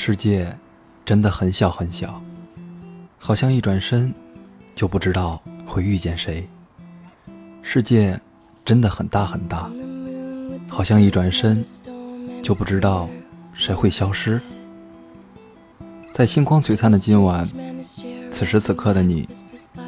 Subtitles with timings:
[0.00, 0.56] 世界
[1.04, 2.22] 真的很小很小，
[3.18, 4.14] 好像一转身
[4.72, 6.48] 就不知道会遇见谁。
[7.62, 8.18] 世界
[8.64, 9.68] 真的很大很大，
[10.68, 11.64] 好像一转身
[12.40, 13.08] 就不知道
[13.52, 14.40] 谁会消失。
[16.12, 17.44] 在星光璀璨的今晚，
[18.30, 19.28] 此时此刻的你，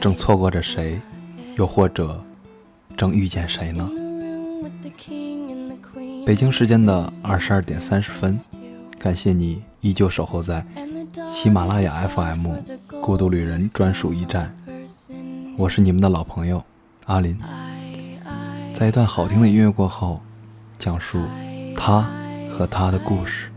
[0.00, 1.00] 正错过着谁，
[1.56, 2.20] 又或者
[2.96, 3.88] 正遇见谁呢？
[6.26, 8.38] 北京时间的二十二点三十分，
[9.02, 10.64] 感谢你依旧守候在
[11.28, 12.46] 喜马拉雅 FM
[13.00, 14.56] 《孤独旅人》专属驿站，
[15.58, 16.62] 我是你们的老朋友
[17.06, 17.36] 阿林。
[18.72, 20.20] 在一段好听的音乐过后，
[20.78, 21.20] 讲述
[21.76, 22.08] 他
[22.56, 23.51] 和他的故事。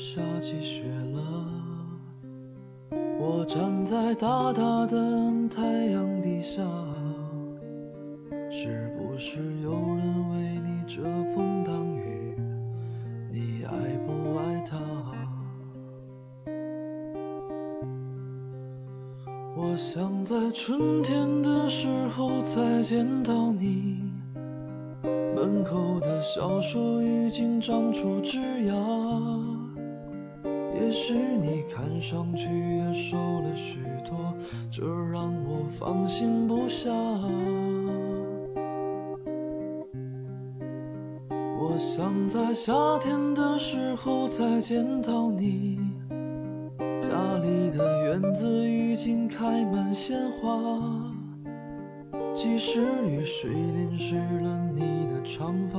[0.00, 0.82] 下起雪
[1.14, 1.20] 了。
[3.18, 4.96] 我站在大大的
[5.50, 6.62] 太阳底下，
[8.50, 11.02] 是不是有人为你遮
[11.34, 12.34] 风挡雨？
[13.30, 13.70] 你爱
[14.06, 14.78] 不爱他？
[19.54, 24.02] 我想在春天的时候再见到你，
[25.02, 29.39] 门口的小树已经长出枝桠。
[30.80, 34.34] 也许你看上去也瘦了许多，
[34.70, 34.82] 这
[35.12, 36.90] 让我放心不下。
[41.58, 45.78] 我想在夏天的时候再见到你，
[46.98, 47.10] 家
[47.42, 50.50] 里的院子已经开满鲜花，
[52.34, 55.78] 即使雨水淋湿了你的长发，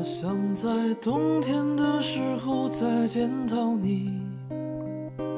[0.00, 4.10] 我想在冬天的时候再见到你，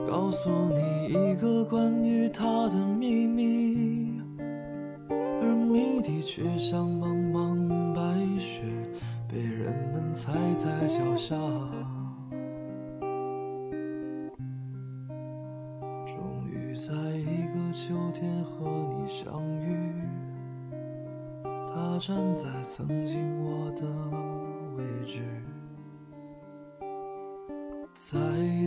[0.06, 4.20] 告诉你一个关于他的秘密，
[5.10, 6.88] 而谜底却像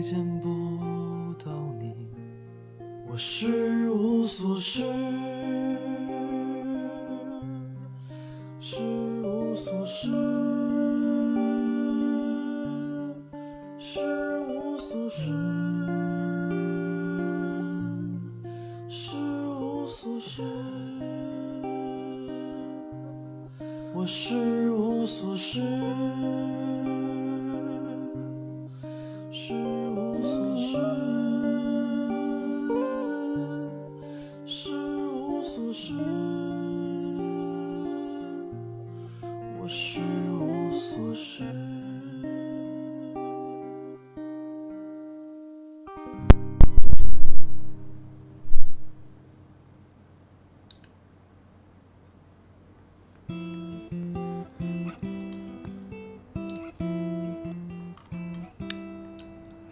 [0.02, 0.48] 见不
[1.42, 1.94] 到你，
[3.08, 4.82] 我是无所事，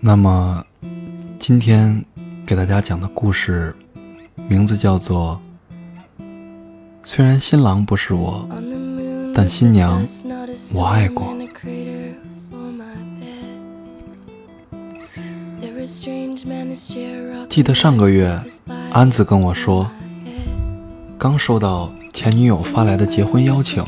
[0.01, 0.67] 那么，
[1.39, 2.05] 今天
[2.45, 3.75] 给大家讲的故事
[4.49, 5.41] 名字叫做
[7.05, 8.49] 《虽然新郎不是我，
[9.35, 10.07] 但新娘
[10.73, 11.27] 我爱过》。
[17.49, 18.41] 记得上个月，
[18.93, 19.91] 安子跟我说，
[21.19, 23.85] 刚收到前女友发来的结婚邀请，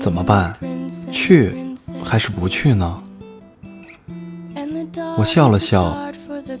[0.00, 0.56] 怎么办？
[1.12, 1.56] 去
[2.04, 3.02] 还是不去呢？
[5.16, 5.96] 我笑了笑，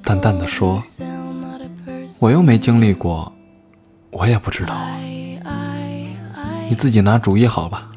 [0.02, 0.80] 淡淡的说
[2.20, 3.32] ：“我又没经历过，
[4.10, 4.74] 我也不知道。
[6.68, 7.90] 你自己拿主意好吧。”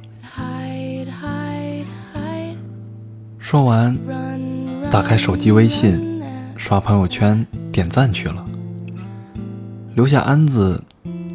[3.38, 3.98] 说完，
[4.92, 6.21] 打开手机微信，
[6.56, 8.45] 刷朋友圈点赞去了，
[9.95, 10.83] 留下安子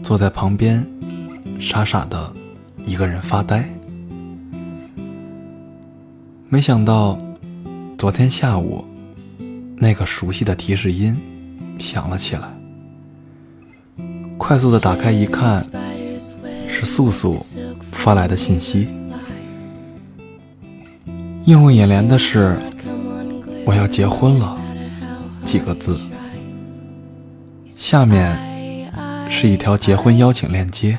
[0.00, 0.86] 坐在旁边，
[1.58, 2.32] 傻傻的
[2.86, 3.69] 一个人发呆。
[6.48, 7.19] 没想到，
[7.98, 8.84] 昨天下午，
[9.76, 11.16] 那个熟悉的提示音
[11.81, 12.48] 响了起来。
[14.38, 15.60] 快速的打开一看，
[16.84, 17.44] 素素
[17.92, 18.88] 发来的信息。
[21.46, 22.58] 映入眼帘的是
[23.66, 24.56] “我要结婚了”
[25.44, 25.98] 几个字，
[27.69, 28.38] 下面
[29.28, 30.98] 是一条结婚邀请链接。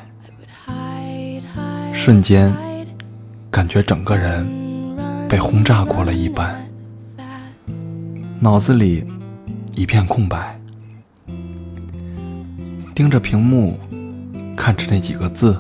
[1.94, 2.56] 瞬间，
[3.50, 4.48] 感觉整个人
[5.28, 6.56] 被轰炸过了一般，
[8.40, 9.04] 脑子里
[9.74, 10.60] 一片空白，
[12.94, 13.80] 盯着屏幕，
[14.56, 15.58] 看着那几个字，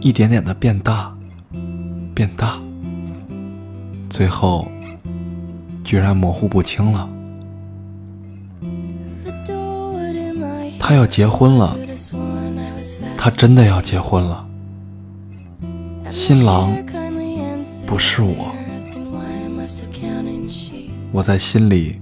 [0.00, 1.12] 一点点的变大，
[2.14, 2.58] 变大，
[4.08, 4.66] 最后
[5.84, 7.08] 居然模糊不清了。
[10.78, 11.76] 他要结婚了，
[13.16, 14.46] 他真的要结婚了。
[16.10, 16.72] 新郎
[17.86, 18.54] 不是我，
[21.12, 22.00] 我在心里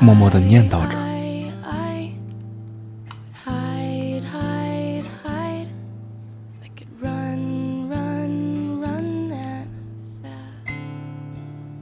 [0.00, 0.97] 默默的念叨着。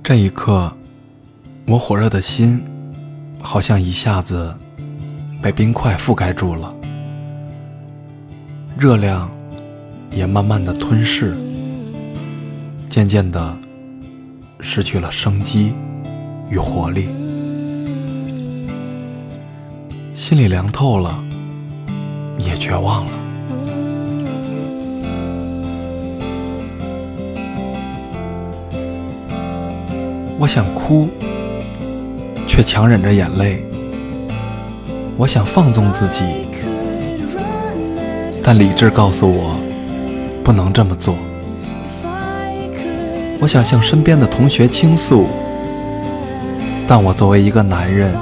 [0.06, 0.73] 这一刻，
[1.67, 2.62] 我火热的心
[3.43, 4.55] 好像一下子
[5.43, 6.73] 被冰块覆盖住了，
[8.79, 9.29] 热量
[10.12, 11.37] 也慢慢的吞噬。
[12.88, 13.58] 渐渐的
[14.61, 15.75] 失去了生机
[16.49, 17.08] 与活力，
[20.14, 21.20] 心里凉透了，
[22.38, 23.25] 也绝望了。
[30.38, 31.09] 我想哭，
[32.47, 33.65] 却强忍着眼泪。
[35.17, 36.21] 我想放纵自己，
[38.44, 39.56] 但理智告诉我，
[40.44, 41.15] 不能这么做。
[43.41, 45.27] 我想向身边的同学倾诉，
[46.87, 48.15] 但我作为一个男人，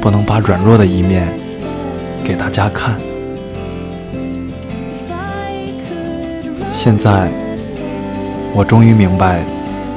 [0.00, 1.28] 不能把软弱的一面
[2.24, 2.96] 给大家看。
[6.72, 7.30] 现在，
[8.52, 9.44] 我终于明白，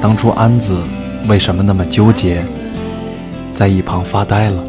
[0.00, 0.80] 当初安子
[1.28, 2.42] 为什么那么纠结，
[3.52, 4.64] 在一旁发呆了。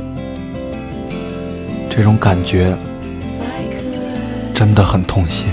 [1.89, 2.77] 这种感觉
[4.53, 5.47] 真的很痛心。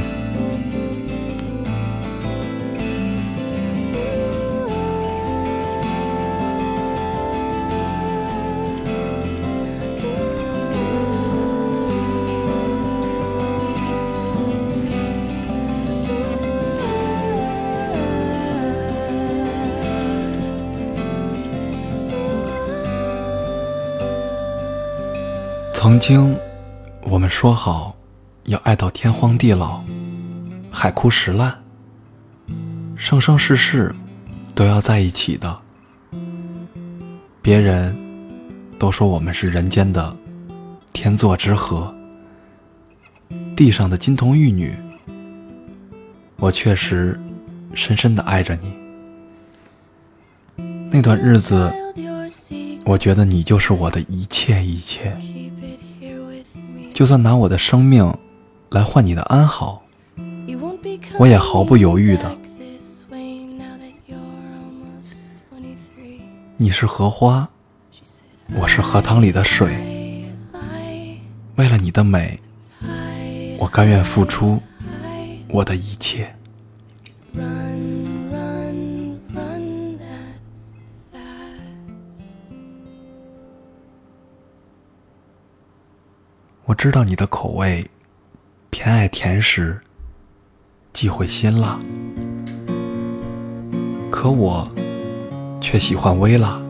[25.87, 26.37] 曾经，
[27.03, 27.97] 我们说好
[28.47, 29.81] 要爱到天荒地老、
[30.69, 31.57] 海枯石烂、
[32.97, 33.95] 生生世世
[34.53, 35.57] 都要在一起的。
[37.41, 37.97] 别人
[38.81, 40.17] 都说我们是人间的
[40.93, 41.95] 天作之合，
[43.55, 44.75] 地上的金童玉女。
[46.39, 47.17] 我确实
[47.77, 48.75] 深深的爱着你。
[50.91, 51.73] 那段日子，
[52.85, 55.17] 我觉得你就是我的一切一切。
[56.97, 58.11] 就算拿我的生命
[58.71, 59.83] 来换你的安好，
[61.19, 62.39] 我也毫不犹豫的。
[66.57, 67.47] 你是荷花，
[68.55, 69.77] 我是荷塘里的水。
[71.57, 72.41] 为了你的美，
[73.59, 74.59] 我甘愿付出
[75.49, 76.35] 我的一切。
[86.67, 87.89] 我知道你的口味
[88.71, 89.79] 偏爱甜食，
[90.93, 91.79] 忌讳辛辣，
[94.11, 94.69] 可我
[95.61, 96.61] 却喜欢微辣，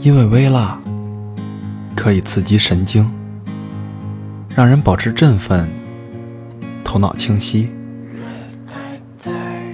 [0.00, 0.80] 因为微辣
[1.94, 3.06] 可以刺激神经，
[4.54, 5.68] 让人保持振奋，
[6.82, 7.70] 头脑清晰。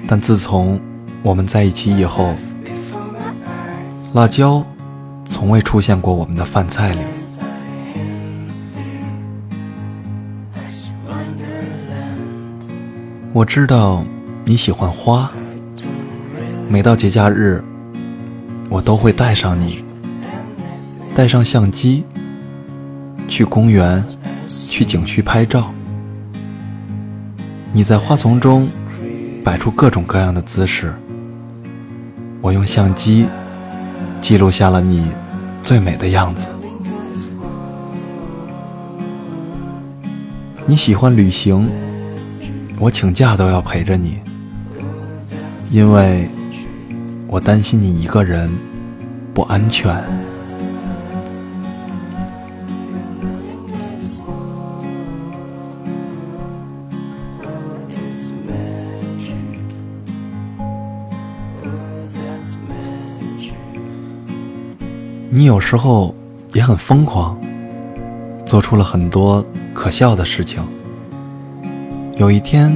[0.08, 0.80] 但自从
[1.22, 2.34] 我们在一起以后，
[4.14, 4.66] 辣椒
[5.24, 6.98] 从未出现过我们的饭菜里。
[13.36, 14.02] 我知道
[14.46, 15.30] 你喜欢花，
[16.70, 17.62] 每到节假日，
[18.70, 19.84] 我都会带上你，
[21.14, 22.02] 带上相机，
[23.28, 24.02] 去公园，
[24.46, 25.70] 去景区拍照。
[27.74, 28.66] 你在花丛中
[29.44, 30.94] 摆出各种各样的姿势，
[32.40, 33.26] 我用相机
[34.22, 35.10] 记录下了你
[35.62, 36.48] 最美的样子。
[40.64, 41.70] 你喜欢旅行。
[42.78, 44.20] 我请假都要陪着你，
[45.70, 46.28] 因为
[47.26, 48.50] 我担心你一个人
[49.34, 49.96] 不安全。
[65.28, 66.14] 你有时候
[66.52, 67.38] 也很疯狂，
[68.44, 70.62] 做出了很多可笑的事情。
[72.16, 72.74] 有一天，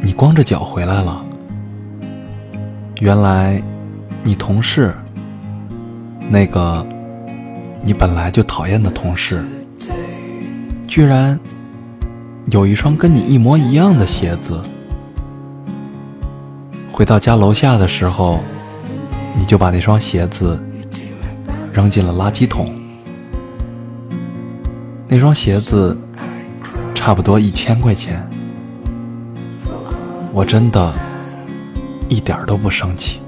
[0.00, 1.22] 你光着脚回来了，
[3.00, 3.62] 原来
[4.24, 4.94] 你同事
[6.30, 6.84] 那个
[7.82, 9.44] 你本来就讨厌的同事，
[10.88, 11.38] 居然
[12.46, 14.58] 有一双跟你一模一样的鞋子。
[16.90, 18.40] 回到家楼下的时候，
[19.38, 20.58] 你就把那双鞋子。
[21.74, 22.70] 扔进了垃圾桶。
[25.08, 25.96] 那双鞋子
[27.04, 28.24] 差不多一千块钱，
[30.32, 30.94] 我真的
[32.08, 33.18] 一点都不生气。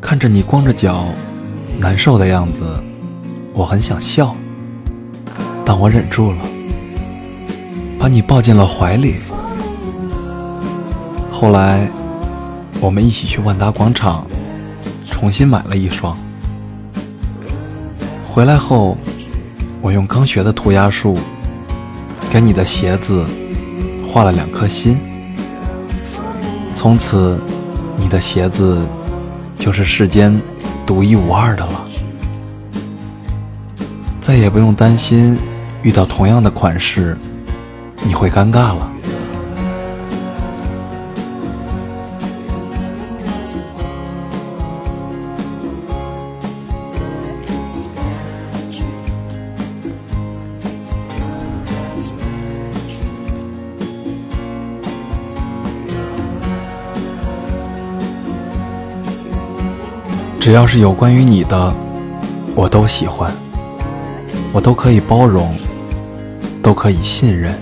[0.00, 1.06] 看着你光着脚
[1.80, 2.64] 难受的样子，
[3.52, 4.32] 我很想笑，
[5.64, 6.38] 但我忍住了，
[7.98, 9.16] 把你抱进了怀里。
[11.32, 11.90] 后来。
[12.80, 14.26] 我们一起去万达广场，
[15.06, 16.14] 重新买了一双。
[18.30, 18.98] 回来后，
[19.84, 21.14] 我用刚学的涂鸦术，
[22.32, 23.22] 给你的鞋子
[24.10, 24.98] 画了两颗心。
[26.74, 27.38] 从此，
[27.98, 28.82] 你的鞋子
[29.58, 30.40] 就是世间
[30.86, 31.84] 独一无二的了，
[34.22, 35.36] 再也不用担心
[35.82, 37.14] 遇到同样的款式
[38.04, 38.90] 你会尴尬了。
[60.44, 61.74] 只要是有关于你的，
[62.54, 63.32] 我都喜欢，
[64.52, 65.54] 我都可以包容，
[66.62, 67.54] 都可以信任。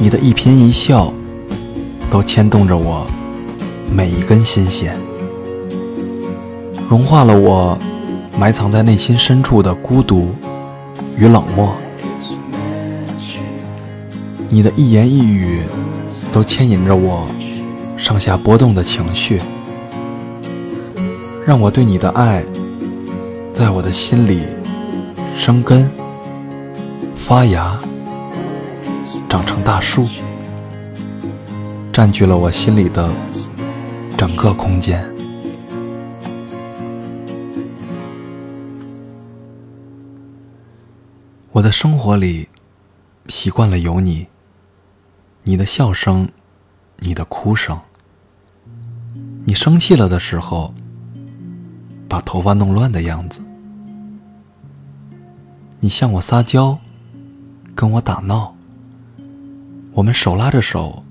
[0.00, 1.12] 你的一颦一笑，
[2.10, 3.06] 都牵动着我
[3.94, 4.96] 每一根心弦，
[6.88, 7.78] 融化了我
[8.36, 10.30] 埋藏在内心深处的孤独
[11.16, 11.72] 与冷漠。
[14.48, 15.62] 你的一言一语，
[16.32, 17.24] 都牵引着我
[17.96, 19.40] 上下波动的情绪。
[21.50, 22.44] 让我对你的爱，
[23.52, 24.44] 在我的心里
[25.36, 25.90] 生根、
[27.16, 27.76] 发芽、
[29.28, 30.06] 长成大树，
[31.92, 33.10] 占据了我心里的
[34.16, 35.04] 整个空间。
[41.50, 42.48] 我的生活里
[43.26, 44.28] 习惯了有你，
[45.42, 46.28] 你的笑声，
[47.00, 47.76] 你的哭声，
[49.44, 50.72] 你生气了的时候。
[52.10, 53.40] 把头发弄乱的样子，
[55.78, 56.76] 你向我撒娇，
[57.72, 58.52] 跟我打闹。
[59.92, 61.04] 我们手拉着手，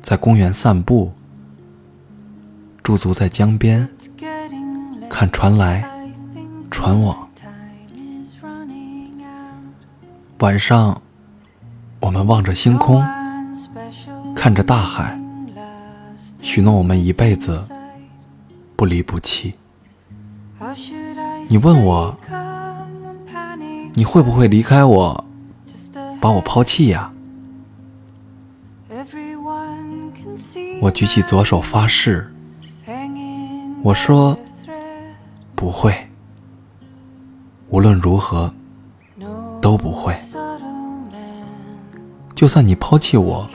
[0.00, 1.10] 在公园散步，
[2.84, 3.88] 驻足在江边，
[5.10, 5.84] 看船来
[6.70, 7.28] 船往。
[10.38, 11.02] 晚上，
[11.98, 13.04] 我们望着星空，
[14.36, 15.20] 看着大海，
[16.40, 17.66] 许诺我们一辈子
[18.76, 19.52] 不离不弃。
[21.48, 22.16] 你问我，
[23.94, 25.24] 你会不会离开我，
[26.20, 27.12] 把我抛弃呀？
[30.80, 32.32] 我举起左手发誓，
[33.82, 34.36] 我说
[35.54, 35.94] 不会，
[37.70, 38.52] 无论如何
[39.60, 40.14] 都不会。
[42.34, 43.48] 就算你抛弃我，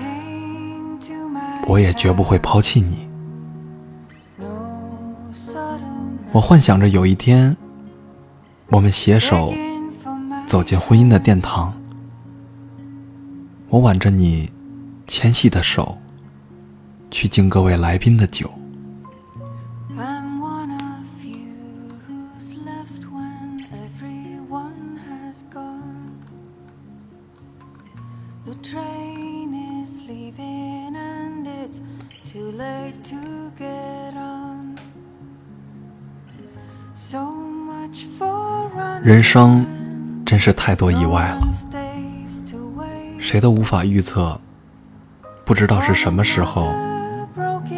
[1.68, 3.08] 我也绝不会抛弃你。
[6.32, 7.56] 我幻想着有一天，
[8.72, 9.54] 我们携手
[10.48, 11.74] 走进婚姻的殿堂。
[13.68, 14.50] 我挽着你
[15.08, 15.98] 纤细的手，
[17.10, 18.50] 去敬各位来宾的酒。
[39.04, 39.66] 人生
[40.24, 41.48] 真是太多意外了，
[43.18, 44.40] 谁都无法预测。
[45.44, 46.72] 不知道是什么时候，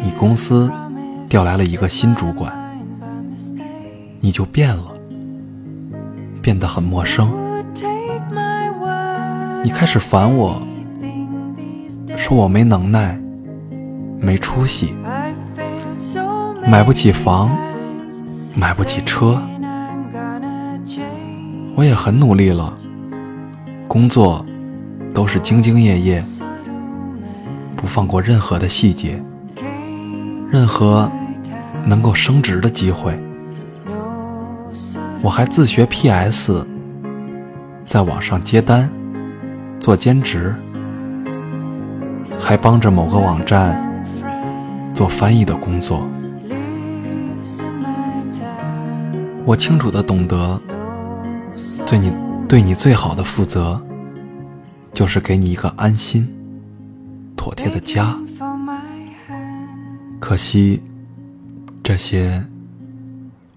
[0.02, 0.70] 你公司
[1.26, 2.52] 调来了一个新主管，
[4.20, 4.92] 你就变了，
[6.42, 7.32] 变得很陌生。
[9.62, 10.60] 你开始烦我，
[12.18, 13.18] 说我没能耐，
[14.20, 14.92] 没出息，
[16.66, 17.50] 买不起房，
[18.54, 19.40] 买不起车。
[21.76, 22.72] 我也很努力了，
[23.88, 24.46] 工作
[25.12, 26.22] 都是兢兢业业，
[27.74, 29.20] 不放过任何的细节，
[30.48, 31.10] 任何
[31.84, 33.18] 能够升职的机会。
[35.20, 36.64] 我还自学 PS，
[37.84, 38.88] 在网上接单，
[39.80, 40.54] 做兼职，
[42.38, 43.82] 还帮着某个网站
[44.94, 46.08] 做翻译的工作。
[49.44, 50.60] 我清楚的懂得。
[51.94, 52.12] 对你
[52.48, 53.80] 对你最好的负责，
[54.92, 56.28] 就是给你一个安心、
[57.36, 58.18] 妥帖的家。
[60.18, 60.82] 可惜，
[61.84, 62.44] 这些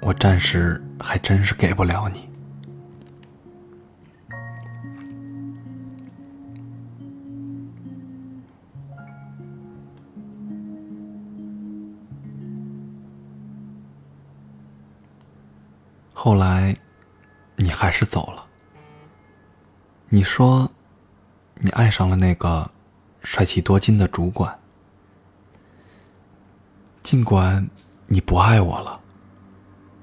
[0.02, 2.30] 我暂时还真是给不了你。
[16.14, 16.78] 后来。
[17.58, 18.46] 你还是走了。
[20.10, 20.72] 你说，
[21.56, 22.72] 你爱上了那个
[23.22, 24.58] 帅气多金的主管。
[27.02, 27.68] 尽管
[28.06, 29.00] 你不爱我了，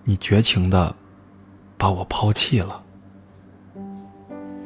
[0.02, 0.94] 你绝情的
[1.78, 2.82] 把我抛弃了，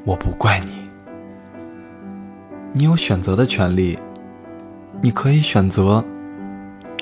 [0.05, 0.89] 我不怪你。
[2.73, 3.99] 你有选择的权利，
[5.03, 6.05] 你可以选择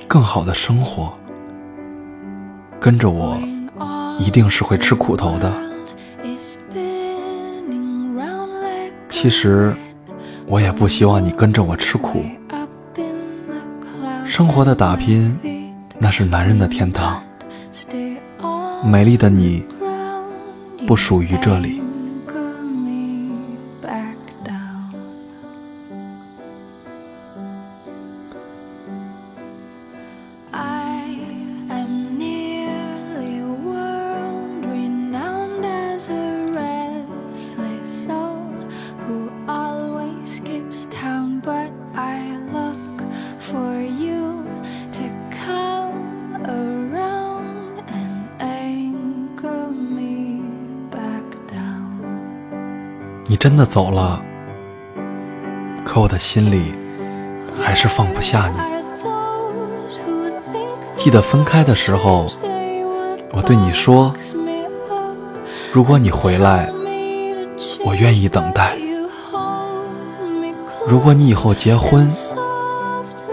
[0.09, 1.17] 更好的生活。
[2.81, 3.37] 跟着我，
[4.19, 5.66] 一定是会吃苦头的。
[9.27, 9.75] 其实，
[10.47, 12.23] 我也不希望你跟着我吃苦。
[14.25, 15.37] 生活的打拼，
[15.99, 17.21] 那是男人的天堂。
[18.85, 19.65] 美丽的你，
[20.87, 21.83] 不属于这里。
[53.37, 54.25] 你真的走了，
[55.85, 56.73] 可我的心里
[57.55, 58.59] 还是放不下你。
[60.97, 62.27] 记得分开的时候，
[63.33, 64.15] 我对你说
[65.71, 66.73] ：“如果你回来，
[67.85, 68.75] 我愿意等待。
[70.89, 72.11] 如果你以后结婚，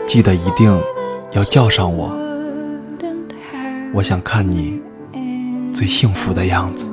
[0.06, 0.78] 记得一定
[1.32, 2.12] 要叫上我。
[3.94, 4.82] 我想看你
[5.74, 6.90] 最幸福的样子。”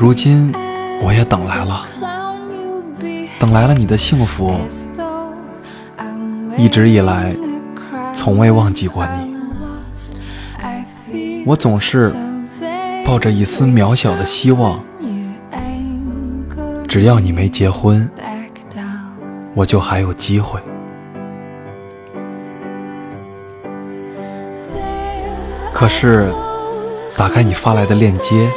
[0.00, 0.50] 如今，
[1.02, 1.84] 我也等来了，
[3.38, 4.58] 等来了你的幸福。
[6.56, 7.36] 一直以来，
[8.14, 9.36] 从未忘记过你。
[11.44, 12.10] 我总是
[13.04, 14.80] 抱着一丝渺小的希望，
[16.88, 18.08] 只要你没结婚，
[19.52, 20.58] 我就还有机会。
[25.74, 26.32] 可是，
[27.18, 28.50] 打开你发来的链接。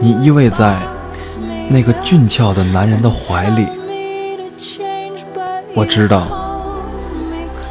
[0.00, 0.78] 你依偎在
[1.68, 3.66] 那个俊俏的男人的怀里，
[5.74, 6.60] 我知道，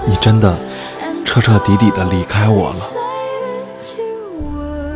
[0.06, 0.54] 你真的
[1.24, 2.80] 彻彻底底的离开我了。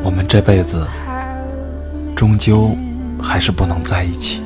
[0.04, 0.86] 我们这辈子
[2.15, 2.72] 终究
[3.22, 4.41] 还是不能在一起。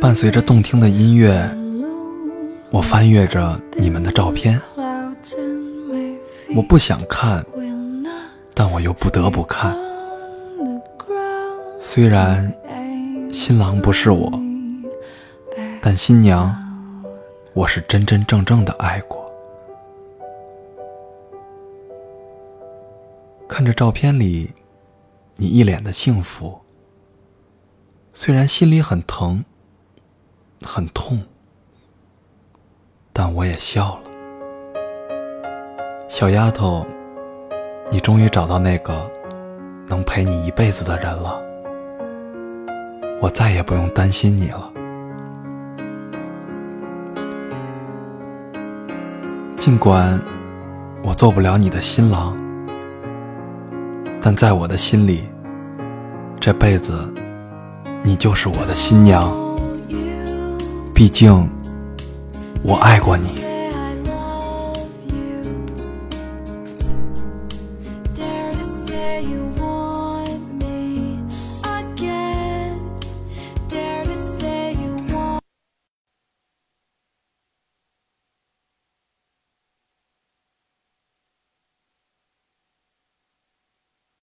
[0.00, 1.59] 伴随着动听的音乐。
[2.72, 4.60] 我翻阅着你们的照片，
[6.54, 7.44] 我不想看，
[8.54, 9.76] 但我又不得不看。
[11.80, 12.52] 虽然
[13.32, 14.30] 新郎不是我，
[15.82, 16.54] 但新娘
[17.54, 19.18] 我是真真正正的爱过。
[23.48, 24.48] 看着照片里
[25.34, 26.60] 你一脸的幸福，
[28.12, 29.44] 虽然心里很疼，
[30.62, 31.20] 很痛。
[33.12, 34.00] 但我也笑了，
[36.08, 36.86] 小丫头，
[37.90, 39.02] 你终于找到那个
[39.86, 41.38] 能陪你一辈子的人了，
[43.20, 44.70] 我再也不用担心你了。
[49.56, 50.18] 尽管
[51.02, 52.34] 我做不了你的新郎，
[54.22, 55.28] 但在我的心里，
[56.38, 57.12] 这辈子
[58.02, 59.30] 你就是我的新娘。
[60.94, 61.46] 毕竟。
[62.62, 63.39] 我爱过你。